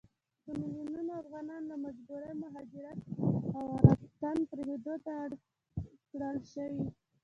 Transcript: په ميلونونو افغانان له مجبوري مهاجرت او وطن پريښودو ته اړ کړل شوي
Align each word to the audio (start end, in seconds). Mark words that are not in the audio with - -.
په 0.43 0.51
ميلونونو 0.63 1.11
افغانان 1.23 1.61
له 1.71 1.75
مجبوري 1.85 2.33
مهاجرت 2.43 2.99
او 3.55 3.63
وطن 4.03 4.37
پريښودو 4.49 4.95
ته 5.03 5.11
اړ 5.23 5.29
کړل 6.11 6.37
شوي 6.53 6.83